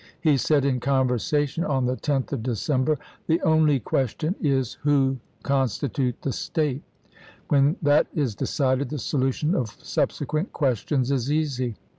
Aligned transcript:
He 0.19 0.35
said 0.35 0.65
in 0.65 0.79
conversation 0.79 1.63
on 1.63 1.85
the 1.85 1.95
10th 1.95 2.33
of 2.33 2.41
December:" 2.41 2.97
The 3.27 3.39
only 3.43 3.79
question 3.79 4.33
is, 4.41 4.79
Who 4.81 5.19
consti 5.43 5.87
i863. 5.91 5.93
tute 5.93 6.21
the 6.23 6.33
State 6.33 6.81
1 7.49 7.49
When 7.65 7.75
that 7.83 8.07
is 8.15 8.33
decided, 8.33 8.89
the 8.89 8.97
solution 8.97 9.51
J 9.51 9.57
H 9.57 9.61
of 9.61 9.69
subsequent 9.85 10.53
questions 10.53 11.11
is 11.11 11.31
easy." 11.31 11.75